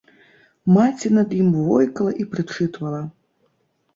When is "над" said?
1.17-1.35